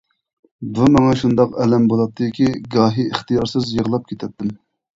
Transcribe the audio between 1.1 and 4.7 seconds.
شۇنداق ئەلەم بولاتتىكى گاھى ئىختىيارسىز يىغلاپ كېتەتتىم.